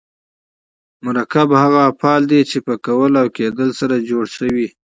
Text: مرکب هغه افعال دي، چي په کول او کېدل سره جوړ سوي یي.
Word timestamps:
مرکب 1.05 1.49
هغه 1.61 1.79
افعال 1.91 2.21
دي، 2.31 2.39
چي 2.49 2.57
په 2.67 2.73
کول 2.85 3.11
او 3.21 3.27
کېدل 3.37 3.69
سره 3.79 4.05
جوړ 4.09 4.23
سوي 4.37 4.55
یي. 4.65 4.69